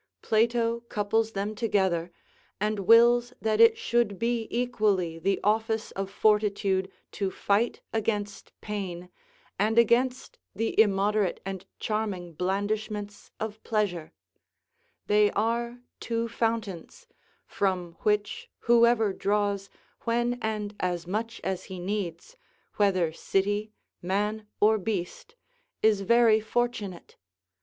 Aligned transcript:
Plato 0.23 0.79
couples 0.89 1.33
them 1.33 1.53
together, 1.53 2.11
and 2.59 2.87
wills 2.87 3.33
that 3.39 3.61
it 3.61 3.77
should 3.77 4.17
be 4.17 4.47
equally 4.49 5.19
the 5.19 5.39
office 5.43 5.91
of 5.91 6.09
fortitude 6.09 6.91
to 7.11 7.29
fight 7.29 7.81
against 7.93 8.51
pain, 8.61 9.11
and 9.59 9.77
against 9.77 10.39
the 10.55 10.73
immoderate 10.81 11.39
and 11.45 11.67
charming 11.77 12.33
blandishments 12.33 13.29
of 13.39 13.61
pleasure: 13.63 14.11
they 15.05 15.29
are 15.33 15.81
two 15.99 16.27
fountains, 16.27 17.05
from 17.45 17.93
which 18.01 18.49
whoever 18.61 19.13
draws, 19.13 19.69
when 20.05 20.39
and 20.41 20.75
as 20.79 21.05
much 21.05 21.39
as 21.43 21.65
he 21.65 21.77
needs, 21.77 22.35
whether 22.77 23.13
city, 23.13 23.71
man, 24.01 24.47
or 24.59 24.79
beast, 24.79 25.35
is 25.83 26.01
very 26.01 26.39
fortunate. 26.41 27.17